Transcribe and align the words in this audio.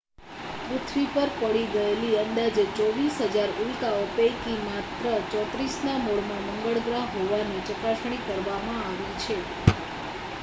પૃથ્વી 0.61 1.09
પર 1.09 1.31
પડી 1.33 1.65
ગયેલી 1.73 2.13
અંદાજે 2.21 2.63
24,000 2.71 3.35
ઉલ્કાઓ 3.63 3.99
પૈકી 4.15 4.55
માત્ર 4.63 5.05
34ના 5.33 5.97
મૂળમાં 6.01 6.47
મંગળ 6.47 6.79
ગ્રહ 6.87 7.05
હોવાની 7.13 7.63
ચકાસણી 7.69 8.23
કરવામાં 8.25 8.81
આવી 8.85 9.13
છે 9.21 9.37